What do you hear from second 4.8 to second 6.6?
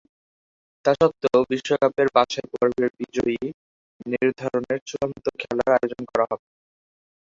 চূড়ান্ত খেলার আয়োজন করা হবে।